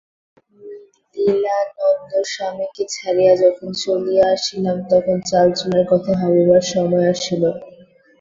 লীলানন্দস্বামীকে 1.17 2.83
ছাড়িয়া 2.89 3.33
যখন 3.43 3.69
চলিয়া 3.81 4.25
আসিলাম 4.35 4.77
তখন 4.91 5.17
চালচুলার 5.29 5.85
কথা 5.91 6.11
ভাবিবার 6.19 6.63
সময় 6.73 7.05
আসিল। 7.13 7.43